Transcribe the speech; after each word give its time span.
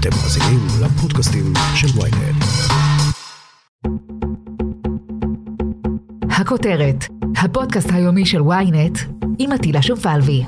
אתם 0.00 0.10
מאזינים 0.22 0.66
לפודקאסטים 0.82 1.52
של 1.74 1.86
ויינט. 1.98 2.44
הכותרת, 6.30 7.04
הפודקאסט 7.36 7.88
היומי 7.92 8.26
של 8.26 8.42
ויינט 8.42 8.98
עם 9.38 9.52
עטילה 9.52 9.82
שומפלבי. 9.82 10.44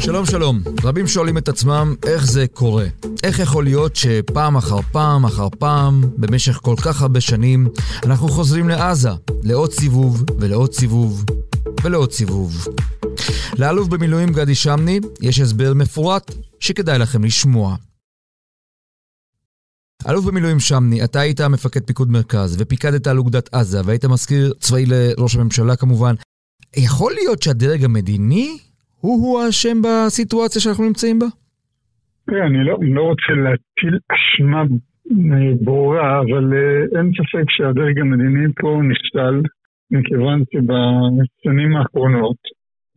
שלום 0.00 0.26
שלום, 0.26 0.60
רבים 0.84 1.06
שואלים 1.06 1.38
את 1.38 1.48
עצמם 1.48 1.94
איך 2.06 2.26
זה 2.26 2.46
קורה. 2.52 2.86
איך 3.22 3.38
יכול 3.38 3.64
להיות 3.64 3.96
שפעם 3.96 4.56
אחר 4.56 4.80
פעם 4.92 5.24
אחר 5.24 5.48
פעם, 5.58 6.04
במשך 6.16 6.58
כל 6.62 6.76
כך 6.84 7.02
הרבה 7.02 7.20
שנים, 7.20 7.68
אנחנו 8.04 8.28
חוזרים 8.28 8.68
לעזה, 8.68 9.10
לעוד 9.42 9.72
סיבוב 9.72 10.24
ולעוד 10.38 10.74
סיבוב 10.74 11.24
ולעוד 11.82 12.12
סיבוב. 12.12 12.66
לאלוף 13.58 13.88
במילואים 13.88 14.32
גדי 14.32 14.54
שמני 14.54 15.00
יש 15.20 15.40
הסבר 15.40 15.74
מפורט 15.74 16.34
שכדאי 16.60 16.98
לכם 16.98 17.24
לשמוע. 17.24 17.76
אלוף 20.08 20.24
במילואים 20.28 20.60
שמני, 20.60 21.04
אתה 21.04 21.20
היית 21.20 21.40
מפקד 21.40 21.80
פיקוד 21.80 22.08
מרכז 22.10 22.62
ופיקדת 22.62 23.06
על 23.06 23.18
אוגדת 23.18 23.54
עזה 23.54 23.78
והיית 23.86 24.04
מזכיר 24.04 24.52
צבאי 24.58 24.84
לראש 24.86 25.36
הממשלה 25.36 25.76
כמובן. 25.76 26.14
יכול 26.76 27.12
להיות 27.18 27.42
שהדרג 27.42 27.84
המדיני 27.84 28.48
הוא-הוא 29.00 29.40
האשם 29.40 29.76
בסיטואציה 29.84 30.60
שאנחנו 30.60 30.84
נמצאים 30.84 31.18
בה? 31.18 31.26
תראה, 32.26 32.46
אני 32.46 32.64
לא, 32.64 32.78
לא 32.82 33.02
רוצה 33.02 33.32
להטיל 33.44 33.98
אשמה 34.12 34.60
אה, 34.60 35.52
ברורה, 35.64 36.20
אבל 36.20 36.44
אה, 36.54 36.98
אין 36.98 37.10
ספק 37.16 37.46
שהדרג 37.48 37.98
המדיני 37.98 38.46
פה 38.60 38.80
נכשל, 38.90 39.36
מכיוון 39.90 40.42
שבשנים 40.50 41.76
האחרונות 41.76 42.40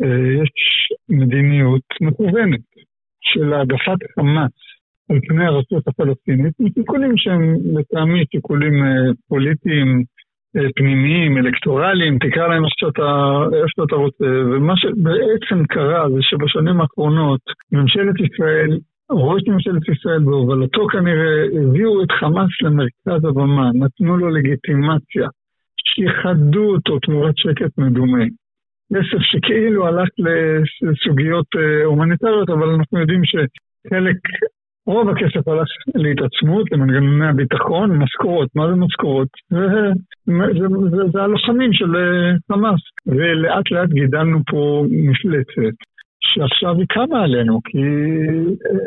אה, 0.01 0.43
יש 0.43 0.51
מדיניות 1.09 1.87
מכוונת 2.01 2.67
של 3.21 3.53
העדפת 3.53 3.99
חמאס 4.15 4.51
על 5.09 5.19
פני 5.27 5.45
הרשות 5.45 5.87
הפלסטינית, 5.87 6.53
משיקולים 6.59 7.17
שהם 7.17 7.55
לטעמי 7.73 8.23
שיקולים 8.31 8.73
פוליטיים 9.27 10.03
פנימיים, 10.75 11.37
אלקטורליים, 11.37 12.19
תקרא 12.19 12.47
להם 12.47 12.65
איך 12.65 12.73
שאתה, 12.77 13.09
איך 13.57 13.69
שאתה 13.69 13.95
רוצה, 13.95 14.25
ומה 14.25 14.73
שבעצם 14.77 15.65
קרה 15.65 16.09
זה 16.09 16.17
שבשנים 16.21 16.81
האחרונות 16.81 17.41
ממשלת 17.71 18.15
ישראל, 18.19 18.77
ראש 19.11 19.41
ממשלת 19.47 19.89
ישראל 19.89 20.19
בהובלתו 20.19 20.87
כנראה, 20.87 21.45
הביאו 21.61 22.03
את 22.03 22.11
חמאס 22.19 22.49
למרכז 22.61 23.25
הבמה, 23.25 23.69
נתנו 23.73 24.17
לו 24.17 24.29
לגיטימציה, 24.29 25.27
שיחדו 25.85 26.71
אותו 26.75 26.99
תמורת 26.99 27.37
שקט 27.37 27.77
מדומה. 27.77 28.25
כסף 28.93 29.21
שכאילו 29.21 29.87
הלך 29.87 30.09
לסוגיות 30.81 31.45
אה, 31.57 31.85
הומניטריות, 31.85 32.49
אבל 32.49 32.69
אנחנו 32.69 32.99
יודעים 32.99 33.21
שחלק 33.25 34.17
רוב 34.87 35.09
הכסף 35.09 35.47
הלך 35.47 35.67
להתעצמות, 35.95 36.71
למנגנוני 36.71 37.27
הביטחון, 37.27 37.97
משכורות. 37.97 38.49
מה 38.55 38.67
זה 38.67 38.75
משכורות? 38.75 39.27
זה, 39.49 39.67
זה, 40.27 40.67
זה, 40.91 41.03
זה 41.13 41.21
הלוחמים 41.21 41.73
של 41.73 41.95
אה, 41.95 42.33
חמאס. 42.51 42.81
ולאט 43.07 43.71
לאט 43.71 43.89
גידלנו 43.89 44.39
פה 44.49 44.85
מפלצת, 44.89 45.75
שעכשיו 46.21 46.75
היא 46.77 46.85
קמה 46.89 47.23
עלינו, 47.23 47.59
כי 47.65 47.77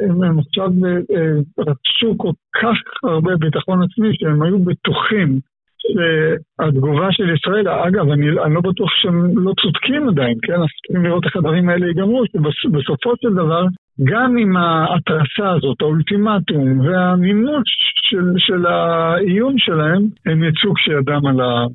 הם, 0.09 0.23
הם 0.23 0.39
עכשיו 0.39 0.71
אה, 0.87 1.39
רכשו 1.59 2.19
כל 2.19 2.33
כך 2.63 2.77
הרבה 3.11 3.37
ביטחון 3.37 3.83
עצמי, 3.83 4.09
שהם 4.13 4.43
היו 4.43 4.59
בטוחים 4.59 5.39
שהתגובה 5.83 7.09
של 7.11 7.35
ישראל, 7.35 7.69
אגב, 7.69 8.11
אני, 8.11 8.27
אני 8.45 8.55
לא 8.55 8.61
בטוח 8.61 8.91
שהם 8.95 9.39
לא 9.45 9.53
צודקים 9.63 10.09
עדיין, 10.09 10.39
כן? 10.43 10.53
אנחנו 10.53 10.77
צריכים 10.87 11.05
לראות 11.05 11.25
איך 11.25 11.37
הדברים 11.37 11.69
האלה 11.69 11.87
ייגמרו, 11.87 12.23
שבסופו 12.33 13.13
של 13.23 13.35
דבר 13.35 13.65
גם 14.05 14.37
עם 14.43 14.57
ההתרסה 14.57 15.57
הזאת, 15.57 15.77
האולטימטום 15.81 16.81
והמימוש 16.81 17.69
של, 18.11 18.33
של 18.39 18.67
האיום 18.67 19.55
שלהם, 19.59 20.03
הם 20.27 20.45
יצאו 20.45 20.75
כשידם 20.75 21.27
על 21.27 21.41
ה... 21.41 21.67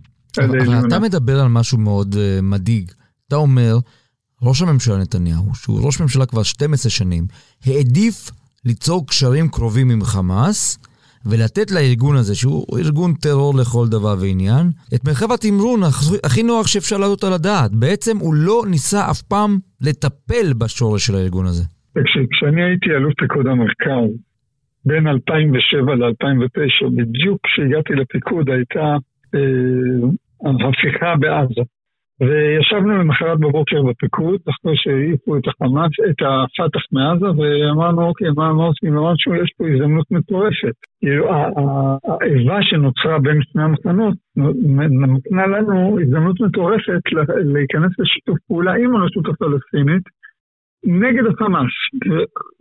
אבל 0.46 0.88
אתה 0.88 1.00
מדבר 1.00 1.40
על 1.40 1.48
משהו 1.48 1.78
מאוד 1.78 2.14
uh, 2.14 2.18
מדאיג. 2.42 2.92
אתה 3.28 3.36
אומר, 3.36 3.76
ראש 4.42 4.62
הממשלה 4.62 4.98
נתניהו, 4.98 5.46
שהוא 5.54 5.86
ראש 5.86 6.02
ממשלה 6.02 6.26
כבר 6.26 6.44
12 6.44 6.90
שנים, 6.90 7.24
העדיף 7.66 8.32
ליצור 8.66 9.08
קשרים 9.08 9.48
קרובים 9.48 9.90
עם 9.90 10.04
חמאס, 10.04 10.80
ולתת 11.26 11.72
לארגון 11.72 12.16
הזה, 12.16 12.36
שהוא 12.36 12.80
ארגון 12.80 13.14
טרור 13.14 13.56
לכל 13.56 13.88
דבר 13.88 14.16
ועניין, 14.20 14.72
את 14.96 15.06
מרחב 15.06 15.32
התמרון 15.32 15.82
הכי 16.24 16.44
נוח 16.44 16.68
שאפשר 16.68 16.98
לעלות 16.98 17.24
על 17.24 17.34
הדעת. 17.34 17.72
בעצם 17.72 18.18
הוא 18.18 18.34
לא 18.34 18.64
ניסה 18.68 19.12
אף 19.12 19.22
פעם 19.22 19.60
לטפל 19.82 20.54
בשורש 20.54 21.06
של 21.06 21.16
הארגון 21.16 21.46
הזה. 21.46 21.64
כשאני 22.32 22.64
הייתי 22.64 22.92
אלוף 22.92 23.14
פיקוד 23.14 23.48
המרכז, 23.48 24.10
בין 24.86 25.08
2007 25.08 25.96
ל-2009, 25.96 26.90
בדיוק 26.96 27.40
כשהגעתי 27.44 27.94
לפיקוד 27.94 28.50
הייתה 28.50 28.96
אה, 29.36 30.68
הפיכה 30.70 31.16
בעזה. 31.20 31.62
וישבנו 32.20 32.98
למחרת 32.98 33.40
בבוקר 33.40 33.84
בפיקוד, 33.84 34.40
אחרי 34.50 34.74
שהעיפו 34.76 35.38
את 35.38 35.48
החמאס, 35.48 35.92
את 36.10 36.22
הפת"ח 36.22 36.82
מעזה, 36.92 37.26
ואמרנו, 37.26 38.08
אוקיי, 38.08 38.28
מה, 38.36 38.48
עושים? 38.48 38.98
אמרנו 38.98 39.18
שיש 39.18 39.52
פה 39.58 39.68
הזדמנות 39.68 40.12
מטורפת. 40.12 40.76
כאילו, 41.00 41.26
האיבה 42.22 42.58
שנוצרה 42.62 43.20
בין 43.20 43.40
שני 43.42 43.64
המחנות 43.64 44.14
נתנה 44.36 45.48
לנו 45.48 46.00
הזדמנות 46.02 46.42
מטורפת 46.42 47.02
להיכנס 47.54 47.92
לשיתוף 48.00 48.38
פעולה 48.48 48.74
עם 48.74 48.96
הרשות 48.96 49.26
הפלסטינית, 49.28 50.04
נגד 50.86 51.26
החמאס. 51.26 51.72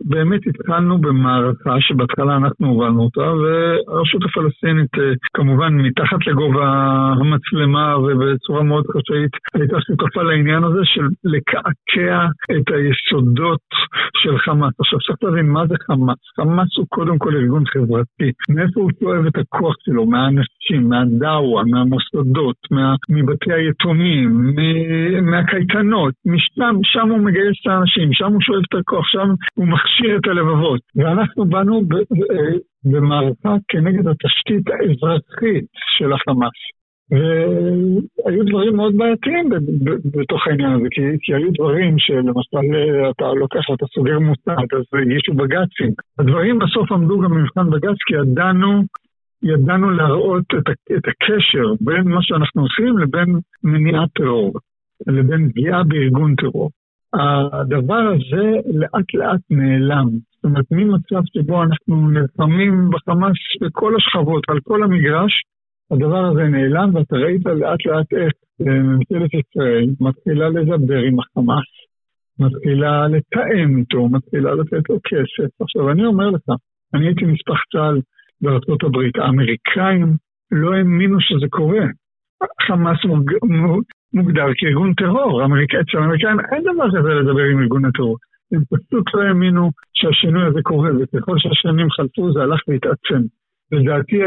באמת 0.01 0.41
התחלנו 0.47 0.97
במערכה 0.97 1.75
שבהתחלה 1.79 2.35
אנחנו 2.37 2.67
הובלנו 2.67 3.01
אותה, 3.01 3.21
והרשות 3.21 4.21
הפלסטינית 4.25 4.93
אה, 4.99 5.13
כמובן 5.33 5.73
מתחת 5.73 6.27
לגובה 6.27 6.67
המצלמה 7.19 7.97
ובצורה 7.97 8.63
מאוד 8.63 8.85
חשאית 8.87 9.31
הייתה 9.53 9.77
שותפה 9.87 10.23
לעניין 10.23 10.63
הזה 10.63 10.81
של 10.83 11.07
לקעקע 11.23 12.25
את 12.51 12.67
היסודות 12.75 13.65
של 14.23 14.37
חמאס. 14.37 14.73
עכשיו 14.79 14.99
צריך 14.99 15.23
להבין 15.23 15.49
מה 15.49 15.67
זה 15.67 15.75
חמאס. 15.87 16.17
חמאס 16.37 16.77
הוא 16.77 16.85
קודם 16.89 17.17
כל 17.17 17.35
ארגון 17.35 17.63
חברתי. 17.65 18.31
מאיפה 18.49 18.81
הוא 18.81 18.91
שואב 18.99 19.25
את 19.25 19.37
הכוח 19.37 19.75
שלו? 19.85 20.05
מהאנשים, 20.05 20.89
מהדאווה, 20.89 21.63
מהמוסדות, 21.71 22.55
מה, 22.71 22.95
מבתי 23.09 23.53
היתומים, 23.53 24.55
מהקייטנות, 25.21 26.13
משם, 26.25 26.75
שם 26.83 27.09
הוא 27.09 27.19
מגייס 27.19 27.57
את 27.61 27.67
האנשים. 27.71 28.09
שם 28.17 28.31
הוא 28.33 28.41
שואב 28.41 28.61
את 28.69 28.79
הכוח, 28.79 29.05
שם 29.07 29.29
הוא 29.55 29.67
מכשיר 29.67 30.17
את 30.17 30.27
הלבבות. 30.27 30.81
ואנחנו 30.95 31.45
באנו 31.45 31.81
במערכה 32.91 33.55
כנגד 33.67 34.07
התשתית 34.07 34.65
האזרחית 34.69 35.65
של 35.97 36.13
החמאס. 36.13 36.59
והיו 37.11 38.43
דברים 38.49 38.75
מאוד 38.75 38.97
בעייתיים 38.97 39.49
בתוך 40.19 40.47
העניין 40.47 40.71
הזה, 40.71 40.87
כי, 40.91 41.01
כי 41.21 41.33
היו 41.35 41.51
דברים 41.53 41.95
שלמשל 41.97 42.57
אתה 43.09 43.33
לוקח, 43.33 43.65
אתה 43.73 43.85
סוגר 43.95 44.19
מוסד, 44.19 44.67
אז 44.77 44.83
הגישו 45.01 45.33
בג"צים. 45.33 45.91
הדברים 46.19 46.59
בסוף 46.59 46.91
עמדו 46.91 47.19
גם 47.19 47.29
במבחן 47.29 47.69
בג"ץ, 47.69 47.97
כי 48.07 48.13
ידענו, 48.15 48.83
ידענו 49.43 49.89
להראות 49.89 50.43
את, 50.57 50.69
את 50.97 51.03
הקשר 51.07 51.67
בין 51.81 52.07
מה 52.07 52.19
שאנחנו 52.21 52.61
עושים 52.61 52.97
לבין 52.97 53.39
מניעת 53.63 54.09
טרור, 54.15 54.53
לבין 55.07 55.49
פגיעה 55.49 55.83
בארגון 55.83 56.35
טרור. 56.35 56.69
הדבר 57.53 58.13
הזה 58.15 58.51
לאט 58.65 59.13
לאט 59.13 59.41
נעלם. 59.49 60.09
זאת 60.09 60.43
אומרת, 60.43 60.65
ממצב 60.71 61.21
שבו 61.33 61.63
אנחנו 61.63 62.09
נלחמים 62.09 62.89
בחמאס 62.89 63.37
בכל 63.61 63.95
השכבות, 63.95 64.43
על 64.49 64.59
כל 64.63 64.83
המגרש, 64.83 65.31
הדבר 65.91 66.25
הזה 66.25 66.43
נעלם, 66.43 66.95
ואתה 66.95 67.15
ראית 67.15 67.45
לאט 67.45 67.85
לאט 67.85 68.13
איך 68.13 68.33
אה, 68.61 68.79
ממשלת 68.79 69.31
ישראל 69.33 69.85
מתחילה 69.99 70.49
לדבר 70.49 70.99
עם 70.99 71.19
החמאס, 71.19 71.69
מתחילה 72.39 73.07
לתאם 73.07 73.77
איתו, 73.77 74.09
מתחילה 74.09 74.53
לתת 74.55 74.89
לו 74.89 74.99
כסף. 75.03 75.61
עכשיו, 75.61 75.91
אני 75.91 76.05
אומר 76.05 76.29
לך, 76.29 76.49
אני 76.93 77.05
הייתי 77.05 77.25
נספח 77.25 77.61
צה"ל 77.71 78.01
בארצות 78.41 78.83
הברית, 78.83 79.15
האמריקאים 79.17 80.15
לא 80.51 80.73
האמינו 80.73 81.17
שזה 81.21 81.45
קורה. 81.49 81.85
חמאס 82.67 82.97
מוגדר 84.13 84.45
כארגון 84.57 84.93
טרור. 84.93 85.45
אצל 85.81 85.97
האמריקאים 85.97 86.39
אין 86.51 86.63
דבר 86.73 86.87
כזה 86.99 87.09
לדבר 87.09 87.43
עם 87.43 87.61
ארגון 87.61 87.85
הטרור. 87.85 88.17
הם 88.51 88.61
פשוט 88.69 89.05
לא 89.13 89.21
האמינו 89.21 89.71
שהשינוי 89.93 90.45
הזה 90.45 90.59
קורה, 90.63 90.89
וככל 90.99 91.35
שהשנים 91.37 91.89
חלפו 91.89 92.33
זה 92.33 92.41
הלך 92.41 92.59
והתעצם. 92.67 93.21
לדעתי 93.71 94.17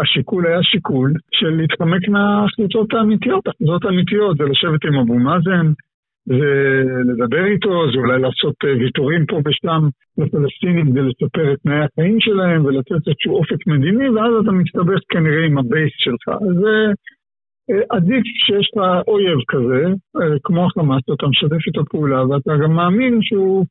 השיקול 0.00 0.46
היה 0.46 0.62
שיקול 0.62 1.12
של 1.32 1.50
להתחמק 1.50 2.08
מההחלטות 2.08 2.94
האמיתיות. 2.94 3.46
ההחלטות 3.46 3.84
האמיתיות 3.84 4.36
זה 4.36 4.44
לשבת 4.44 4.84
עם 4.84 4.94
אבו 4.94 5.14
מאזן, 5.14 5.72
ולדבר 6.26 7.44
איתו, 7.44 7.92
זה 7.92 7.98
אולי 7.98 8.20
לעשות 8.20 8.54
אה, 8.64 8.74
ויתורים 8.78 9.26
פה 9.26 9.36
ושם 9.44 9.82
לפלסטינים 10.18 10.90
כדי 10.90 11.02
לשפר 11.02 11.52
את 11.52 11.58
תנאי 11.62 11.84
החיים 11.84 12.20
שלהם 12.20 12.64
ולתת 12.64 13.08
איזשהו 13.08 13.36
אופק 13.36 13.66
מדיני, 13.66 14.10
ואז 14.10 14.32
אתה 14.42 14.52
מסתבך 14.52 15.00
כנראה 15.08 15.46
עם 15.46 15.58
ה 15.58 15.65
base 15.65 15.92
שלך. 15.96 16.28
אז 16.28 16.56
אה, 16.66 16.92
עדיף 17.90 18.22
שיש 18.46 18.70
לך 18.76 18.82
אויב 19.08 19.38
כזה, 19.48 19.86
אה, 20.16 20.38
כמו 20.42 20.66
החמאס, 20.66 21.02
אתה 21.14 21.26
משתף 21.26 21.66
איתו 21.66 21.84
פעולה, 21.90 22.26
ואתה 22.26 22.52
גם 22.62 22.72
מאמין 22.72 23.18
שהוא 23.22 23.66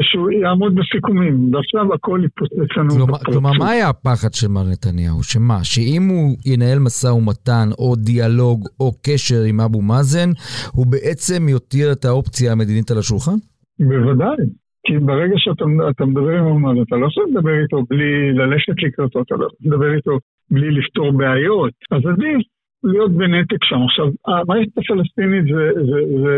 שהוא 0.00 0.30
יעמוד 0.30 0.74
בסיכומים, 0.74 1.54
ועכשיו 1.54 1.94
הכל 1.94 2.20
יתפוצץ 2.24 2.76
לנו. 2.76 2.90
כלומר, 2.90 3.18
כלומר, 3.18 3.50
מה 3.58 3.70
היה 3.70 3.88
הפחד 3.88 4.32
של 4.32 4.48
מר 4.48 4.64
נתניהו? 4.72 5.22
שמה, 5.22 5.58
שאם 5.62 6.02
הוא 6.10 6.36
ינהל 6.46 6.78
משא 6.78 7.06
ומתן, 7.06 7.68
או 7.78 7.96
דיאלוג, 7.96 8.60
או 8.80 8.92
קשר 9.06 9.42
עם 9.48 9.60
אבו 9.60 9.82
מאזן, 9.82 10.30
הוא 10.72 10.86
בעצם 10.92 11.48
יותיר 11.48 11.92
את 11.92 12.04
האופציה 12.04 12.52
המדינית 12.52 12.90
על 12.90 12.98
השולחן? 12.98 13.38
בוודאי. 13.78 14.44
כי 14.86 14.98
ברגע 14.98 15.34
שאתה 15.36 16.04
מדבר 16.06 16.34
עם 16.38 16.46
אבו 16.46 16.58
מאזן, 16.58 16.82
אתה 16.82 16.96
לא 16.96 17.06
יכול 17.06 17.24
לדבר 17.30 17.62
איתו 17.62 17.82
בלי 17.90 18.32
ללכת 18.32 18.82
לקראתו, 18.82 19.22
אתה 19.22 19.34
לא 19.34 19.44
יכול 19.46 19.58
לדבר 19.64 19.94
איתו 19.96 20.18
בלי 20.50 20.70
לפתור 20.70 21.12
בעיות. 21.12 21.72
אז 21.90 22.02
עדיף 22.12 22.40
להיות 22.84 23.12
בנתק 23.12 23.64
שם. 23.64 23.82
עכשיו, 23.82 24.06
המערכת 24.26 24.78
הפלסטינית 24.78 25.44
זה, 25.44 25.70
זה, 25.74 26.00
זה, 26.22 26.32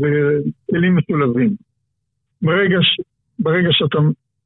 זה 0.00 0.50
כלים 0.70 0.96
משולבים. 0.96 1.50
ברגע, 2.42 2.78
ש, 2.82 3.00
ברגע 3.38 3.68
שאתה 3.72 3.98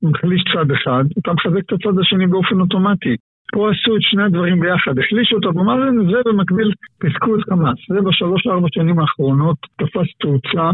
מחליש 0.02 0.44
צד 0.54 0.70
אחד, 0.70 1.04
אתה 1.18 1.32
מחזק 1.32 1.58
את 1.66 1.72
הצד 1.72 1.98
השני 1.98 2.26
באופן 2.26 2.60
אוטומטי. 2.60 3.16
פה 3.52 3.70
עשו 3.70 3.96
את 3.96 4.02
שני 4.02 4.22
הדברים 4.22 4.60
ביחד, 4.60 4.98
החלישו 4.98 5.36
אותו 5.36 5.52
במאזן 5.52 5.98
ובמקביל 5.98 6.72
פיסקו 6.98 7.36
את 7.36 7.44
חמאס. 7.50 7.78
זה 7.88 8.00
בשלוש-ארבע 8.00 8.68
שנים 8.72 8.98
האחרונות 8.98 9.56
תפס 9.78 10.08
תאוצה 10.20 10.70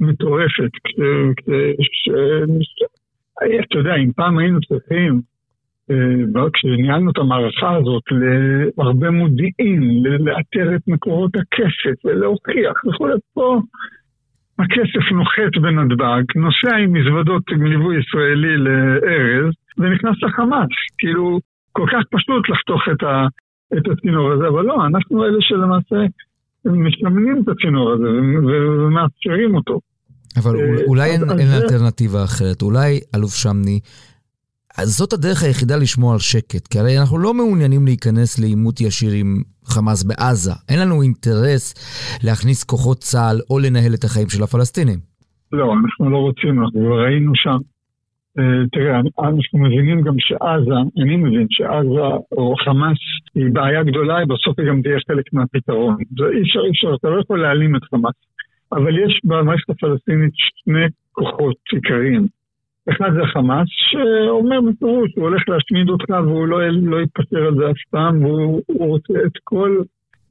מטורפת. 0.00 0.70
אתה 3.68 3.78
יודע, 3.78 3.94
אם 3.96 4.12
פעם 4.12 4.38
היינו 4.38 4.60
צריכים 4.60 5.20
כשניהלנו 6.54 7.10
את 7.10 7.18
המערכה 7.18 7.76
הזאת 7.76 8.02
להרבה 8.78 9.10
מודיעין, 9.10 10.02
לאתר 10.02 10.76
את 10.76 10.80
מקורות 10.86 11.30
הכסף 11.36 12.04
ולהוכיח 12.04 12.84
וכולי, 12.86 13.14
פה 13.34 13.60
הכסף 14.58 15.12
נוחת 15.12 15.62
בנתב"ג, 15.62 16.22
נוסע 16.36 16.76
עם 16.76 16.92
מזוודות 16.92 17.42
עם 17.52 17.66
ליווי 17.66 17.96
ישראלי 18.00 18.56
לארז 18.56 19.54
ונכנס 19.78 20.16
לחמאס. 20.22 20.68
כאילו, 20.98 21.40
כל 21.72 21.86
כך 21.92 22.02
פשוט 22.10 22.48
לחתוך 22.48 22.82
את, 22.92 23.02
ה, 23.02 23.26
את 23.78 23.88
הצינור 23.92 24.32
הזה, 24.32 24.48
אבל 24.48 24.64
לא, 24.64 24.86
אנחנו 24.86 25.24
אלה 25.24 25.38
שלמעשה 25.40 25.96
משמנים 26.64 27.42
את 27.42 27.48
הצינור 27.48 27.92
הזה 27.92 28.08
ומאפשרים 28.08 29.54
אותו. 29.54 29.80
אבל 30.36 30.56
אה, 30.56 30.84
אולי 30.86 31.10
אין, 31.10 31.20
אין 31.38 31.48
אלטרנטיבה 31.62 32.24
אחרת, 32.24 32.62
אולי 32.62 33.00
אלוף 33.14 33.34
שמני 33.34 33.80
אז 34.78 34.88
זאת 34.98 35.12
הדרך 35.12 35.42
היחידה 35.42 35.76
לשמור 35.76 36.12
על 36.12 36.18
שקט, 36.18 36.68
כי 36.70 36.78
הרי 36.78 36.98
אנחנו 37.00 37.18
לא 37.18 37.34
מעוניינים 37.34 37.84
להיכנס 37.84 38.40
לעימות 38.40 38.80
ישיר 38.80 39.12
עם 39.20 39.42
חמאס 39.64 40.04
בעזה. 40.04 40.54
אין 40.68 40.78
לנו 40.80 41.02
אינטרס 41.02 41.64
להכניס 42.26 42.64
כוחות 42.64 42.98
צה"ל 42.98 43.38
או 43.50 43.58
לנהל 43.58 43.92
את 43.94 44.04
החיים 44.04 44.28
של 44.28 44.42
הפלסטינים. 44.42 44.98
לא, 45.52 45.72
אנחנו 45.72 46.10
לא 46.10 46.16
רוצים, 46.16 46.62
אנחנו 46.62 46.80
ראינו 46.94 47.32
שם. 47.34 47.58
Uh, 48.38 48.42
תראה, 48.72 48.96
אנחנו 48.98 49.58
מבינים 49.58 50.02
גם 50.02 50.14
שעזה, 50.18 50.78
אני 51.02 51.16
מבין 51.16 51.46
שעזה 51.50 52.06
או 52.32 52.54
חמאס 52.64 52.98
היא 53.34 53.50
בעיה 53.52 53.82
גדולה, 53.82 54.16
היא 54.18 54.26
בסוף 54.26 54.58
היא 54.58 54.68
גם 54.68 54.82
תהיה 54.82 54.98
חלק 55.08 55.24
מהפתרון. 55.32 55.96
זה 56.18 56.24
אי 56.34 56.42
אפשר, 56.42 56.60
אי 56.64 56.70
אפשר, 56.70 56.94
אתה 56.94 57.08
לא 57.08 57.20
יכול 57.20 57.42
להעלים 57.42 57.76
את 57.76 57.84
חמאס. 57.90 58.14
אבל 58.72 58.98
יש 59.04 59.20
במערכת 59.24 59.70
הפלסטינית 59.70 60.32
שני 60.34 60.86
כוחות 61.12 61.56
עיקריים. 61.72 62.26
אחד 62.90 63.10
זה 63.14 63.26
חמאס, 63.32 63.66
שאומר 63.68 64.60
בפירוש, 64.60 65.10
הוא 65.16 65.24
הולך 65.24 65.42
להשמיד 65.48 65.88
אותך 65.88 66.10
והוא 66.10 66.46
לא, 66.46 66.58
לא 66.68 67.00
יתפשר 67.00 67.46
על 67.46 67.54
זה 67.54 67.70
אף 67.70 67.76
פעם, 67.90 68.24
והוא 68.24 68.62
רוצה 68.68 69.14
את 69.26 69.38
כל 69.44 69.78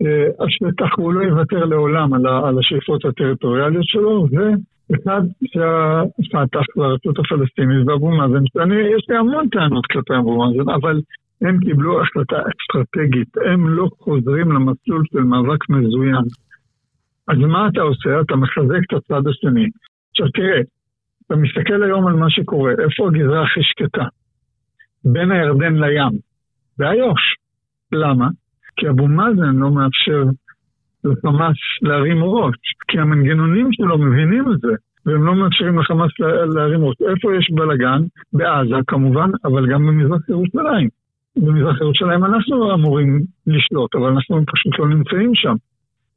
אה, 0.01 0.45
השטח, 0.45 0.98
הוא 0.98 1.13
לא 1.13 1.21
יוותר 1.21 1.65
לעולם 1.65 2.13
על, 2.13 2.27
על 2.27 2.59
השאיפות 2.59 3.06
הטריטוריאליות 3.06 3.86
שלו, 3.86 4.27
ואחד 4.31 5.21
שהפת"ח 5.45 6.77
והרשות 6.77 7.19
הפלסטינית 7.19 7.88
ואבו 7.88 8.12
מאזן, 8.12 8.44
שאני, 8.54 8.75
יש 8.75 9.06
לי 9.09 9.18
המון 9.18 9.47
טענות 9.50 9.86
כלפי 9.86 10.13
אבו 10.18 10.38
מאזן, 10.38 10.69
אבל 10.69 11.01
הם 11.42 11.59
קיבלו 11.59 12.01
החלטה 12.01 12.36
אסטרטגית, 12.36 13.38
הם 13.45 13.69
לא 13.69 13.88
חוזרים 14.00 14.51
למסלול 14.51 15.04
של 15.12 15.19
מאבק 15.19 15.69
מזוין. 15.69 16.25
אז 17.27 17.38
מה 17.38 17.68
אתה 17.68 17.81
עושה? 17.81 18.21
אתה 18.21 18.36
מחזק 18.36 18.80
את 18.88 18.94
הצד 18.94 19.27
השני. 19.27 19.69
עכשיו 20.12 20.27
תראה, 20.33 20.62
אתה 21.31 21.39
מסתכל 21.39 21.83
היום 21.83 22.07
על 22.07 22.13
מה 22.13 22.30
שקורה, 22.30 22.72
איפה 22.72 23.07
הגזרה 23.07 23.44
הכי 23.44 23.60
שקטה? 23.63 24.06
בין 25.06 25.31
הירדן 25.31 25.75
לים, 25.75 26.12
באיו"ש. 26.78 27.22
למה? 27.92 28.28
כי 28.75 28.89
אבו 28.89 29.07
מאזן 29.07 29.56
לא 29.56 29.72
מאפשר 29.72 30.24
לחמאס 31.04 31.56
להרים 31.81 32.24
ראש, 32.24 32.56
כי 32.88 33.00
המנגנונים 33.00 33.68
שלו 33.72 33.98
מבינים 33.98 34.51
את 34.51 34.60
זה, 34.60 34.72
והם 35.06 35.25
לא 35.25 35.36
מאפשרים 35.36 35.80
לחמאס 35.80 36.12
להרים 36.56 36.83
ראש. 36.83 36.95
איפה 37.10 37.36
יש 37.36 37.51
בלאגן? 37.51 38.01
בעזה 38.33 38.75
כמובן, 38.88 39.30
אבל 39.45 39.68
גם 39.72 39.88
במזרח 39.88 40.30
ירושלים. 40.30 40.89
במזרח 41.36 41.81
ירושלים 41.81 42.25
אנחנו 42.25 42.74
אמורים 42.74 43.19
לשלוט, 43.48 43.95
אבל 43.95 44.07
אנחנו 44.07 44.44
פשוט 44.54 44.80
לא 44.80 44.88
נמצאים 44.88 45.31
שם. 45.36 45.56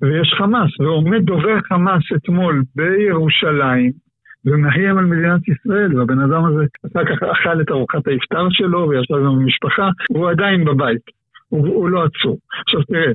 ויש 0.01 0.35
חמאס, 0.39 0.81
ועומד 0.81 1.23
דובר 1.25 1.61
חמאס 1.69 2.03
אתמול 2.17 2.63
בירושלים, 2.77 4.04
ומאיים 4.47 4.99
על 4.99 5.05
מדינת 5.05 5.49
ישראל, 5.49 5.99
והבן 5.99 6.19
אדם 6.19 6.45
הזה 6.45 6.65
אחר 6.87 7.05
כך 7.05 7.23
אכל 7.23 7.61
את 7.61 7.71
ארוחת 7.71 8.07
האפטר 8.07 8.47
שלו 8.51 8.89
וישב 8.89 9.15
עם 9.15 9.27
המשפחה, 9.27 9.91
והוא 10.11 10.31
עדיין 10.31 10.65
בבית, 10.65 11.03
הוא, 11.49 11.69
הוא 11.69 11.89
לא 11.89 12.05
עצור. 12.05 12.39
עכשיו 12.67 12.83
תראה, 12.83 13.13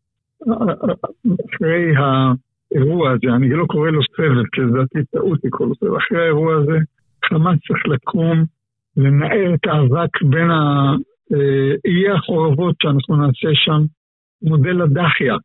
האירוע 1.97 3.11
הזה, 3.11 3.27
אני 3.35 3.49
לא 3.49 3.65
קורא 3.65 3.89
לו 3.89 4.01
סבל, 4.03 4.43
כי 4.51 4.61
לדעתי 4.61 4.99
טעות 5.11 5.39
לקרוא 5.43 5.67
לו 5.67 5.75
סבל, 5.75 5.97
אחרי 5.97 6.21
האירוע 6.21 6.55
הזה, 6.55 6.77
חמאס 7.25 7.59
צריך 7.67 7.87
לקום, 7.87 8.45
לנער 8.97 9.53
את 9.53 9.67
האבק 9.67 10.21
בין 10.21 10.51
האיי 10.51 12.11
החורבות 12.15 12.75
שאנחנו 12.81 13.15
נעשה 13.15 13.49
שם, 13.53 13.81
מודל 14.41 14.81
הדחיה. 14.81 15.35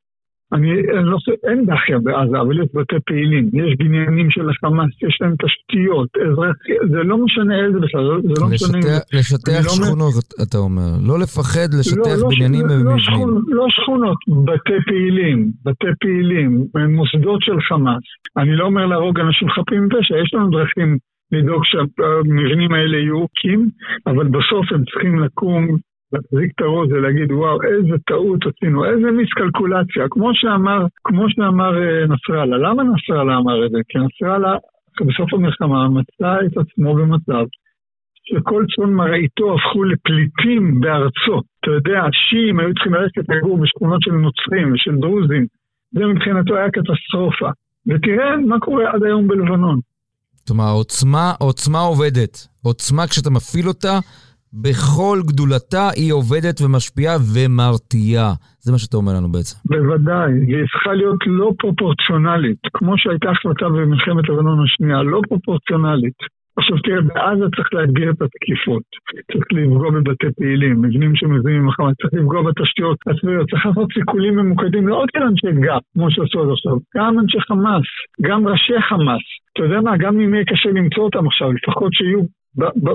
אני, 0.53 0.71
אני 0.71 1.07
לא 1.11 1.17
חושב, 1.17 1.33
אין 1.49 1.67
דחיה 1.67 1.99
בעזה, 2.03 2.41
אבל 2.41 2.63
יש 2.63 2.69
בתי 2.75 2.97
פעילים, 3.07 3.45
יש 3.53 3.77
בניינים 3.79 4.31
של 4.31 4.51
החמאס, 4.51 4.91
יש 5.09 5.19
להם 5.21 5.35
תשתיות, 5.43 6.09
אזרחי, 6.17 6.73
זה 6.93 7.03
לא 7.11 7.19
משנה 7.25 7.55
איזה 7.67 7.79
בכלל, 7.81 8.21
זה 8.23 8.35
לא 8.43 8.47
משנה... 8.55 8.79
לשטח 9.13 9.63
לא 9.65 9.73
שכונות, 9.77 10.15
לא... 10.15 10.45
אתה 10.45 10.59
אומר, 10.59 10.91
לא 11.09 11.19
לפחד 11.19 11.69
לשטח 11.79 12.17
לא, 12.17 12.23
לא 12.23 12.29
בניינים 12.29 12.67
לא, 12.67 12.73
ומבנים. 12.73 12.87
לא, 12.87 12.99
שכונות, 12.99 13.43
לא 13.49 13.67
שכונות, 13.69 14.19
בתי 14.47 14.79
פעילים, 14.87 15.51
בתי 15.65 15.93
פעילים, 16.01 16.67
מוסדות 16.89 17.41
של 17.43 17.61
חמאס. 17.69 18.05
אני 18.37 18.57
לא 18.57 18.65
אומר 18.65 18.87
להרוג 18.87 19.21
אנשים 19.21 19.49
חפים 19.51 19.85
מפשע, 19.85 20.15
יש 20.23 20.35
לנו 20.35 20.51
דרכים 20.51 20.99
לדאוג 21.33 21.63
שהמבנים 21.65 22.73
האלה 22.73 22.97
יהיו 22.99 23.27
קים, 23.29 23.71
אבל 24.07 24.27
בסוף 24.29 24.73
הם 24.73 24.85
צריכים 24.85 25.19
לקום 25.21 25.77
להחזיק 26.13 26.51
את 26.55 26.61
הראש 26.61 26.89
ולהגיד, 26.91 27.33
וואו, 27.33 27.63
איזה 27.63 27.97
טעות 28.07 28.41
עשינו, 28.47 28.85
איזה 28.85 29.11
מיסקלקולציה. 29.11 30.05
כמו 30.11 30.31
שאמר, 30.35 30.87
כמו 31.05 31.25
שאמר 31.29 31.73
אה, 31.83 32.07
נסראללה. 32.07 32.57
למה 32.59 32.83
נסראללה 32.83 33.37
אמר 33.37 33.67
את 33.67 33.71
זה? 33.71 33.79
כי 33.89 33.99
נסראללה 33.99 34.57
בסוף 35.07 35.35
המלחמה 35.35 35.89
מצא 35.89 36.33
את 36.47 36.57
עצמו 36.59 36.95
במצב 36.95 37.45
שכל 38.25 38.65
צאן 38.77 38.93
מרעיתו 38.93 39.55
הפכו 39.55 39.85
לפליטים 39.85 40.81
בארצו. 40.81 41.41
אתה 41.61 41.71
יודע, 41.71 42.01
השיעים 42.09 42.61
היו 42.61 42.75
צריכים 42.75 42.95
ללכת 42.95 43.25
לגור 43.29 43.59
בשכונות 43.59 44.03
של 44.03 44.13
נוצרים 44.13 44.73
ושל 44.73 44.97
דרוזים. 44.97 45.47
זה 45.93 46.07
מבחינתו 46.07 46.57
היה 46.57 46.71
קטסטרופה. 46.71 47.51
ותראה 47.87 48.37
מה 48.37 48.61
קורה 48.61 48.91
עד 48.93 49.03
היום 49.05 49.29
בלבנון. 49.29 49.81
אומרת, 50.51 50.75
עוצמה, 50.75 51.33
עוצמה 51.41 51.81
עובדת. 51.81 52.47
עוצמה 52.63 53.07
כשאתה 53.07 53.31
מפעיל 53.31 53.69
אותה, 53.69 53.99
בכל 54.53 55.19
גדולתה 55.29 55.89
היא 55.97 56.13
עובדת 56.13 56.57
ומשפיעה 56.63 57.17
ומרתיעה. 57.35 58.31
זה 58.65 58.73
מה 58.73 58.79
שאתה 58.79 58.97
אומר 58.97 59.13
לנו 59.19 59.29
בעצם. 59.33 59.57
בוודאי, 59.71 60.31
והיא 60.33 60.67
צריכה 60.73 60.93
להיות 60.93 61.21
לא 61.27 61.53
פרופורציונלית, 61.59 62.59
כמו 62.73 62.93
שהייתה 62.99 63.31
החלטה 63.31 63.69
במלחמת 63.69 64.29
לבנון 64.29 64.65
השנייה, 64.65 65.03
לא 65.03 65.21
פרופורציונלית. 65.29 66.19
עכשיו 66.57 66.77
תראה, 66.85 67.03
בעזה 67.03 67.47
צריך 67.57 67.69
להגביר 67.75 68.11
את 68.11 68.23
התקיפות, 68.23 68.83
צריך 69.33 69.47
לפגוע 69.53 69.91
בבתי 69.91 70.27
פעילים, 70.39 70.83
מבנים 70.83 71.13
שמזוהים 71.17 71.61
עם 71.63 71.69
החמאס, 71.69 71.95
צריך 72.01 72.15
לפגוע 72.15 72.43
בתשתיות 72.43 72.99
הצבאיות, 73.07 73.51
צריך 73.51 73.67
לעשות 73.67 73.89
סיכולים 73.99 74.37
ממוקדים 74.37 74.89
לא 74.89 74.97
רק 75.03 75.11
אנשי 75.17 75.53
גאפ, 75.65 75.83
כמו 75.93 76.11
שעשו 76.11 76.43
עד 76.43 76.51
עכשיו, 76.57 76.77
גם 76.97 77.19
אנשי 77.19 77.41
חמאס, 77.41 77.87
גם 78.27 78.49
ראשי 78.49 78.81
חמאס. 78.89 79.27
אתה 79.53 79.63
יודע 79.65 79.81
מה, 79.81 79.97
גם 79.97 80.21
אם 80.21 80.35
יהיה 80.35 80.45
קשה 80.45 80.69
למצוא 80.69 81.03
אותם 81.05 81.27
עכשיו, 81.27 81.53
לפחות 81.53 81.91
שיהיו 81.95 82.21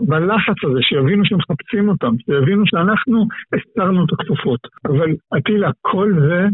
בלחץ 0.08 0.60
הזה, 0.64 0.80
שיבינו 0.82 1.26
שמחפשים 1.26 1.90
אותם, 1.90 2.14
שיבינו 2.26 2.64
שאנחנו 2.66 3.28
הסתרנו 3.54 4.06
את 4.06 4.10
הכפופות. 4.14 4.60
אבל 4.86 5.10
אטילה, 5.38 5.72
כל 5.82 6.14
זה 6.28 6.48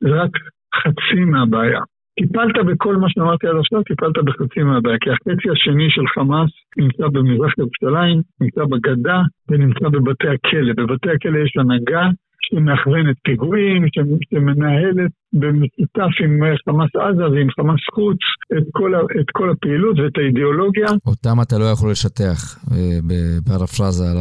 זה 0.00 0.22
רק 0.22 0.30
חצי 0.74 1.24
מהבעיה. 1.24 1.80
טיפלת 2.20 2.66
בכל 2.66 2.96
מה 2.96 3.06
שאמרתי 3.10 3.46
עד 3.46 3.56
עכשיו, 3.56 3.82
טיפלת 3.82 4.18
בחצי 4.24 4.62
מהבעיה, 4.62 4.98
כי 5.00 5.10
החצי 5.10 5.50
השני 5.50 5.90
של 5.90 6.06
חמאס 6.14 6.50
נמצא 6.76 7.08
במזרח 7.08 7.58
ירושלים, 7.58 8.22
נמצא 8.40 8.64
בגדה 8.64 9.22
ונמצא 9.48 9.88
בבתי 9.88 10.28
הכלא. 10.28 10.72
בבתי 10.76 11.10
הכלא 11.10 11.38
יש 11.38 11.56
הנהגה 11.56 12.08
שמכוונת 12.48 13.16
פיגועים, 13.24 13.86
שמנהלת 14.30 15.12
במשותף 15.32 16.12
עם 16.24 16.40
חמאס 16.64 16.90
עזה 16.96 17.26
ועם 17.30 17.48
חמאס 17.50 17.80
חוץ 17.94 18.18
את 18.58 18.66
כל, 18.72 18.94
את 19.20 19.30
כל 19.32 19.50
הפעילות 19.50 19.98
ואת 19.98 20.18
האידיאולוגיה. 20.18 20.86
אותם 21.06 21.36
אתה 21.42 21.58
לא 21.58 21.64
יכול 21.72 21.90
לשטח, 21.90 22.38
אה, 22.72 22.98
בפרפרזה, 23.08 24.04
על, 24.10 24.18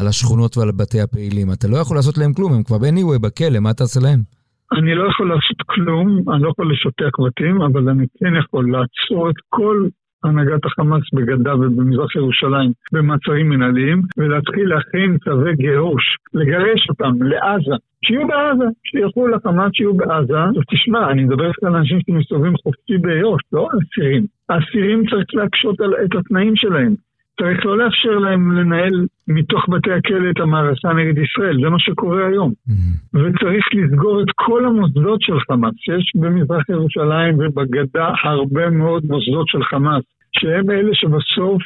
על 0.00 0.06
השכונות 0.06 0.56
ועל 0.56 0.70
בתי 0.78 1.00
הפעילים. 1.00 1.52
אתה 1.52 1.68
לא 1.68 1.76
יכול 1.76 1.96
לעשות 1.96 2.18
להם 2.18 2.32
כלום, 2.32 2.52
הם 2.52 2.62
כבר 2.62 2.76
anyway 2.76 3.18
בכלא, 3.24 3.60
מה 3.60 3.72
תעשה 3.72 4.00
להם? 4.00 4.20
אני 4.78 4.94
לא 4.94 5.04
יכול 5.10 5.28
לעשות 5.28 5.60
כלום, 5.66 6.08
אני 6.30 6.42
לא 6.42 6.48
יכול 6.48 6.72
לשטח 6.72 7.14
בתים, 7.24 7.62
אבל 7.62 7.88
אני 7.88 8.06
כן 8.18 8.32
יכול 8.42 8.64
לעצור 8.72 9.30
את 9.30 9.36
כל 9.48 9.88
הנהגת 10.24 10.64
החמאס 10.64 11.02
בגדה 11.14 11.54
ובמזרח 11.54 12.16
ירושלים 12.16 12.70
במעצרים 12.92 13.48
מנהליים, 13.48 14.02
ולהתחיל 14.16 14.68
להכין 14.68 15.18
צווי 15.24 15.54
גירוש, 15.54 16.16
לגרש 16.34 16.88
אותם 16.88 17.22
לעזה, 17.22 17.76
שיהיו 18.04 18.26
בעזה, 18.28 18.64
שילכו 18.84 19.28
לחמאס, 19.28 19.70
שיהיו 19.74 19.94
בעזה. 19.94 20.58
ותשמע, 20.58 21.10
אני 21.10 21.24
מדבר 21.24 21.48
איתך 21.48 21.62
על 21.62 21.76
אנשים 21.76 21.98
שמסתובבים 22.06 22.56
חופשי 22.56 22.98
ביו"ש, 22.98 23.42
לא 23.52 23.68
אסירים. 23.68 24.24
האסירים 24.48 25.06
צריך 25.10 25.34
להקשות 25.34 25.80
על, 25.80 25.94
את 26.04 26.14
התנאים 26.14 26.56
שלהם. 26.56 26.94
צריך 27.40 27.66
לא 27.66 27.78
לאפשר 27.78 28.18
להם 28.18 28.52
לנהל 28.52 29.06
מתוך 29.28 29.68
בתי 29.68 29.92
הכלא 29.92 30.30
את 30.30 30.40
המערכה 30.40 30.92
נגד 30.92 31.18
ישראל, 31.18 31.56
זה 31.62 31.70
מה 31.70 31.78
שקורה 31.78 32.26
היום. 32.26 32.52
Mm-hmm. 32.52 33.18
וצריך 33.18 33.64
לסגור 33.74 34.22
את 34.22 34.30
כל 34.34 34.66
המוסדות 34.66 35.22
של 35.22 35.40
חמאס. 35.40 35.74
יש 35.88 36.12
במזרח 36.14 36.68
ירושלים 36.68 37.34
ובגדה 37.38 38.08
הרבה 38.24 38.70
מאוד 38.70 39.02
מוסדות 39.04 39.48
של 39.48 39.62
חמאס, 39.70 40.04
שהם 40.32 40.70
אלה 40.70 40.90
שבסוף 40.92 41.62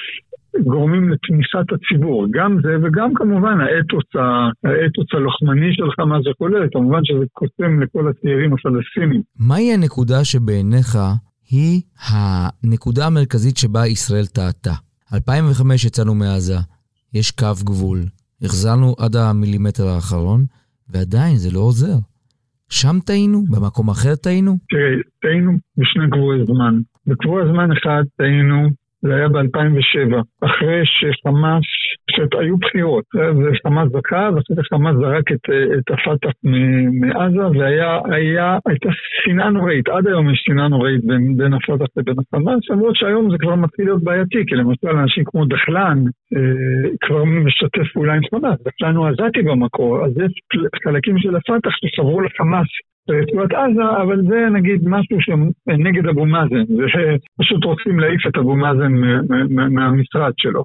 גורמים 0.63 1.09
לתמיכת 1.13 1.67
הציבור, 1.73 2.27
גם 2.31 2.59
זה 2.63 2.77
וגם 2.83 3.15
כמובן 3.15 3.61
האתוס, 3.61 4.05
האתוס 4.65 5.07
הלוחמני 5.13 5.75
של 5.75 5.91
חמאס 5.97 6.23
וכולי, 6.27 6.59
כמובן 6.73 7.01
שזה 7.05 7.25
קוסם 7.33 7.83
לכל 7.83 8.09
הצעירים 8.09 8.53
הפלסטינים. 8.55 9.23
מהי 9.39 9.73
הנקודה 9.75 10.25
שבעיניך 10.25 10.99
היא 11.51 11.83
הנקודה 12.11 13.07
המרכזית 13.07 13.57
שבה 13.57 13.87
ישראל 13.87 14.27
טעתה? 14.27 14.75
2005 15.13 15.85
יצאנו 15.85 16.15
מעזה, 16.15 16.57
יש 17.15 17.31
קו 17.31 17.47
גבול, 17.65 17.99
החזרנו 18.43 18.95
עד 18.99 19.17
המילימטר 19.17 19.87
האחרון, 19.89 20.45
ועדיין 20.89 21.37
זה 21.37 21.51
לא 21.55 21.61
עוזר. 21.61 21.97
שם 22.71 22.97
טעינו? 23.07 23.43
במקום 23.51 23.91
אחר 23.91 24.15
טעינו? 24.15 24.53
תראה, 24.71 24.97
טעינו 25.23 25.53
בשני 25.79 26.11
קבועי 26.11 26.45
זמן. 26.47 26.75
בקבוע 27.07 27.43
זמן 27.53 27.69
אחד 27.73 28.03
טעינו 28.17 28.69
זה 29.03 29.15
היה 29.15 29.29
ב-2007, 29.29 30.13
אחרי 30.47 30.83
שחמאס, 30.95 31.65
שהיו 32.17 32.57
בחירות, 32.57 33.05
וחמאס 33.15 33.89
זכה, 33.89 34.31
ואחרי 34.35 34.57
זה 34.57 34.63
חמאס 34.71 34.97
זרק 34.97 35.33
את, 35.33 35.45
את 35.79 35.91
הפת"ח 35.91 36.33
מעזה, 37.01 37.47
והייתה 37.59 38.89
שנאה 39.25 39.51
נוראית, 39.51 39.89
עד 39.89 40.07
היום 40.07 40.31
יש 40.31 40.43
שנאה 40.47 40.69
נוראית 40.69 41.05
בין, 41.05 41.37
בין 41.37 41.53
הפת"ח 41.55 41.87
לבין 41.97 42.17
החמאס, 42.19 42.71
למרות 42.71 42.97
שהיום 42.97 43.31
זה 43.31 43.37
כבר 43.39 43.55
מתחיל 43.55 43.85
להיות 43.85 44.05
בעייתי, 44.05 44.43
כי 44.47 44.55
למשל 44.55 44.89
אנשים 44.89 45.25
כמו 45.25 45.45
דחלן 45.45 45.99
אה, 46.37 46.89
כבר 47.01 47.25
משתף 47.25 47.93
פעולה 47.93 48.15
עם 48.15 48.23
חמאס, 48.31 48.59
דחלן 48.67 48.97
הוא 48.97 49.07
עזתי 49.07 49.43
במקור, 49.43 50.05
אז 50.05 50.13
יש 50.25 50.33
חלקים 50.85 51.19
של 51.19 51.37
הפת"ח 51.37 51.75
שחברו 51.81 52.21
לחמאס 52.21 52.69
ברצועת 53.09 53.53
עזה, 53.53 54.03
אבל 54.03 54.23
זה 54.29 54.49
נגיד 54.53 54.81
משהו 54.85 55.19
שנגד 55.21 56.07
אבו 56.07 56.27
מאזן, 56.27 56.63
ופשוט 56.63 57.65
רוצים 57.65 58.01
להעיף 58.01 58.27
את 58.27 58.37
אבו 58.37 58.57
מאזן 58.57 58.93
מהמשרד 59.49 60.33
שלו. 60.37 60.65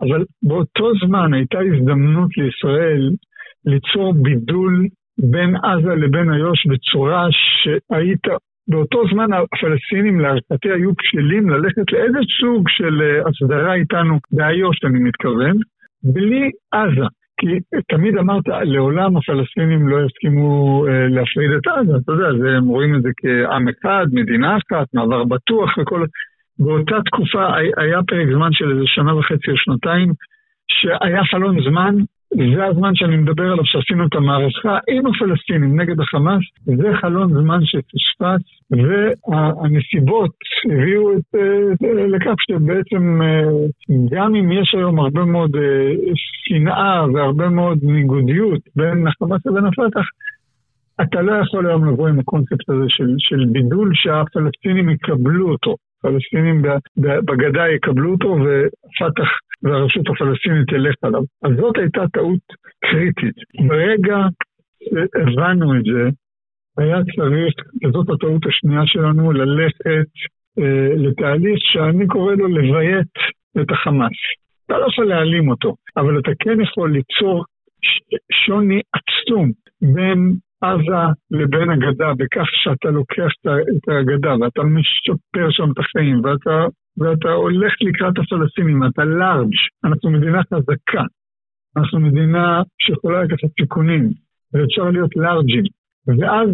אבל 0.00 0.24
באותו 0.42 0.92
זמן 1.06 1.34
הייתה 1.34 1.58
הזדמנות 1.58 2.30
לישראל 2.36 3.10
ליצור 3.66 4.14
בידול 4.22 4.86
בין 5.30 5.56
עזה 5.56 5.94
לבין 5.94 6.32
איו"ש 6.32 6.66
בצורה 6.66 7.28
שהיית... 7.30 8.26
באותו 8.70 9.02
זמן 9.12 9.32
הפלסטינים 9.32 10.20
להערכתי 10.20 10.70
היו 10.70 10.90
בשלים 10.92 11.50
ללכת 11.50 11.92
לאיזה 11.92 12.18
סוג 12.40 12.68
של 12.68 13.02
אה, 13.02 13.28
הסדרה 13.28 13.74
איתנו 13.74 14.18
באיו"ש, 14.32 14.84
אני 14.84 14.98
מתכוון, 14.98 15.56
בלי 16.02 16.50
עזה. 16.72 17.06
כי 17.38 17.46
תמיד 17.88 18.16
אמרת, 18.16 18.44
לעולם 18.48 19.16
הפלסטינים 19.16 19.88
לא 19.88 20.06
יסכימו 20.06 20.84
אה, 20.86 21.08
להפריד 21.08 21.50
את 21.50 21.66
עזה, 21.66 21.96
אתה 21.96 22.12
יודע, 22.12 22.28
זה, 22.40 22.56
הם 22.56 22.64
רואים 22.64 22.94
את 22.94 23.02
זה 23.02 23.08
כעם 23.16 23.68
אחד, 23.68 24.06
מדינה 24.12 24.56
אחת, 24.56 24.86
מעבר 24.94 25.24
בטוח 25.24 25.78
וכל... 25.78 26.04
באותה 26.58 26.96
תקופה 27.04 27.56
היה 27.56 28.00
פרק 28.06 28.28
זמן 28.34 28.52
של 28.52 28.70
איזה 28.70 28.82
שנה 28.86 29.14
וחצי 29.14 29.50
או 29.50 29.56
שנתיים, 29.56 30.12
שהיה 30.68 31.24
חלון 31.24 31.56
זמן 31.70 31.94
זה 32.34 32.64
הזמן 32.64 32.94
שאני 32.94 33.16
מדבר 33.16 33.42
עליו 33.42 33.64
שעשינו 33.64 34.06
את 34.06 34.14
המערכה 34.14 34.78
עם 34.88 35.06
הפלסטינים 35.06 35.80
נגד 35.80 36.00
החמאס, 36.00 36.42
זה 36.64 36.88
חלון 37.00 37.28
זמן 37.28 37.60
שפספס, 37.64 38.42
והנסיבות 38.70 40.30
הביאו 40.64 41.12
את, 41.12 41.34
אה, 41.34 42.06
לכך 42.06 42.34
שבעצם 42.50 43.22
אה, 43.22 43.42
גם 44.10 44.34
אם 44.34 44.52
יש 44.52 44.74
היום 44.74 44.98
הרבה 44.98 45.24
מאוד 45.24 45.56
אה, 45.56 45.92
שנאה 46.14 47.04
והרבה 47.14 47.48
מאוד 47.48 47.78
ניגודיות 47.82 48.60
בין 48.76 49.06
החמאס 49.06 49.46
לבין 49.46 49.64
הפת"ח, 49.66 50.06
אתה 51.02 51.22
לא 51.22 51.32
יכול 51.32 51.66
היום 51.66 51.84
לבוא 51.84 52.08
עם 52.08 52.18
הקונספט 52.18 52.70
הזה 52.70 52.84
של, 52.88 53.14
של 53.18 53.44
בידול 53.52 53.90
שהפלסטינים 53.94 54.90
יקבלו 54.90 55.52
אותו. 55.52 55.76
הפלסטינים 55.98 56.62
בגדה 56.96 57.68
יקבלו 57.68 58.12
אותו 58.12 58.28
ופת"ח 58.28 59.28
והרשות 59.62 60.08
הפלסטינית 60.08 60.68
תלך 60.68 60.94
עליו. 61.02 61.22
אז 61.42 61.52
זאת 61.60 61.78
הייתה 61.78 62.04
טעות 62.12 62.40
קריטית. 62.84 63.36
ברגע 63.68 64.16
שהבנו 64.84 65.76
את 65.76 65.84
זה, 65.84 66.10
היה 66.78 66.96
צריך, 67.16 67.54
וזאת 67.84 68.10
הטעות 68.10 68.46
השנייה 68.46 68.82
שלנו, 68.86 69.32
ללכת 69.32 69.84
אה, 70.58 70.88
לתהליך 70.96 71.58
שאני 71.58 72.06
קורא 72.06 72.34
לו 72.34 72.46
לביית 72.48 73.14
את 73.60 73.70
החמאס. 73.70 74.18
אתה 74.66 74.78
לא 74.78 74.86
יכול 74.86 75.04
להעלים 75.04 75.48
אותו, 75.48 75.74
אבל 75.96 76.18
אתה 76.18 76.30
כן 76.38 76.60
יכול 76.60 76.92
ליצור 76.92 77.44
שוני 78.32 78.80
עצום 78.92 79.50
בין 79.94 80.32
עזה 80.60 81.04
לבין 81.30 81.70
הגדה, 81.70 82.12
בכך 82.18 82.48
שאתה 82.52 82.90
לוקח 82.90 83.30
את 83.46 83.88
הגדה 83.88 84.34
ואתה 84.40 84.62
משפר 84.62 85.50
שם 85.50 85.70
את 85.72 85.78
החיים 85.78 86.24
ואתה, 86.24 86.66
ואתה 86.98 87.28
הולך 87.28 87.72
לקראת 87.80 88.14
הפלסטינים, 88.18 88.80
אתה 88.86 89.04
לארג', 89.04 89.54
אנחנו 89.84 90.10
מדינה 90.10 90.40
חזקה, 90.42 91.02
אנחנו 91.76 92.00
מדינה 92.00 92.62
שיכולה 92.82 93.22
לקחת 93.22 93.50
סיכונים, 93.60 94.10
ואפשר 94.52 94.90
להיות 94.90 95.16
לארג'ים. 95.16 95.64
ואז 96.06 96.48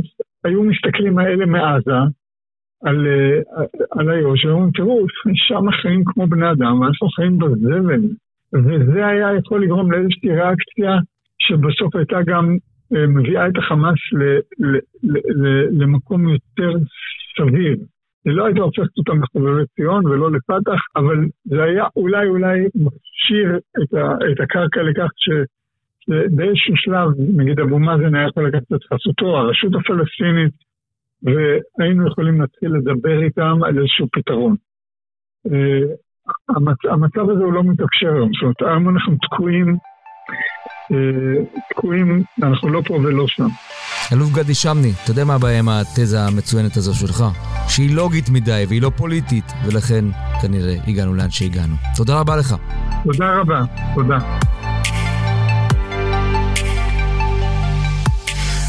היו 0.45 0.63
מסתכלים 0.63 1.19
האלה 1.19 1.47
מעזה 1.47 2.01
על, 2.85 3.07
על 3.91 4.11
איו"ש, 4.11 4.45
ואומרים, 4.45 4.71
תראו, 4.71 5.07
שם 5.35 5.71
חיים 5.83 6.03
כמו 6.05 6.27
בני 6.27 6.51
אדם, 6.51 6.81
ואנחנו 6.81 7.09
חיים 7.09 7.39
בזבל. 7.39 8.01
וזה 8.55 9.07
היה 9.07 9.35
יכול 9.39 9.63
לגרום 9.65 9.93
לאיזושהי 9.93 10.31
ריאקציה 10.31 10.99
שבסוף 11.39 11.97
הייתה 11.97 12.17
גם 12.27 12.45
אה, 12.47 12.57
מביאה 12.91 13.49
את 13.49 13.57
החמאס 13.59 13.99
למקום 15.71 16.29
יותר 16.29 16.73
סביר. 17.39 17.77
זה 18.25 18.31
לא 18.31 18.47
הייתה 18.47 18.61
הופכת 18.61 18.99
אותם 18.99 19.23
לחובבי 19.23 19.63
ציון 19.77 20.07
ולא 20.07 20.33
לפתח, 20.33 20.81
אבל 20.97 21.17
זה 21.45 21.63
היה 21.63 21.85
אולי 21.97 22.27
אולי 22.29 22.61
מכשיר 22.75 23.57
את, 23.57 23.95
את 24.33 24.41
הקרקע 24.41 24.83
לכך 24.83 25.11
ש, 25.17 25.31
שבאיזשהו 26.01 26.77
שלב, 26.77 27.09
נגיד 27.37 27.61
אבו 27.61 27.79
מאזן 27.79 28.15
היה 28.15 28.29
יכול 28.29 28.49
לקחת 28.49 28.73
את 28.75 28.85
חסותו, 28.93 29.37
הרשות 29.37 29.73
הפלסטינית, 29.75 30.55
והיינו 31.23 32.09
יכולים 32.09 32.41
להתחיל 32.41 32.73
לדבר 32.73 33.23
איתם 33.23 33.59
על 33.65 33.79
איזשהו 33.79 34.07
פתרון. 34.13 34.57
אה, 35.53 35.95
המצ, 36.49 36.79
המצב 36.85 37.31
הזה 37.31 37.45
הוא 37.45 37.53
לא 37.53 37.63
מתאפשר 37.65 38.13
היום, 38.15 38.31
זאת 38.33 38.43
אומרת, 38.43 38.63
היום 38.63 38.89
אנחנו 38.89 39.17
תקועים 39.23 39.77
תקועים, 41.71 42.23
אנחנו 42.43 42.69
לא 42.69 42.83
פה 42.87 42.95
ולא 42.95 43.25
שם. 43.29 43.47
אלוף 44.13 44.33
גדי 44.33 44.55
שמני, 44.55 44.93
אתה 45.03 45.11
יודע 45.11 45.25
מה 45.25 45.35
הבעיה 45.35 45.59
עם 45.59 45.69
התזה 45.69 46.21
המצוינת 46.21 46.77
הזו 46.77 46.95
שלך? 46.95 47.25
שהיא 47.69 47.95
לוגית 47.95 48.29
מדי 48.29 48.65
והיא 48.69 48.83
לא 48.83 48.91
פוליטית, 48.97 49.53
ולכן 49.65 50.05
כנראה 50.43 50.75
הגענו 50.87 51.15
לאן 51.15 51.31
שהגענו. 51.31 51.75
תודה 51.97 52.21
רבה 52.21 52.37
לך. 52.37 52.55
תודה 53.05 53.41
רבה, 53.41 53.61
תודה. 53.95 54.19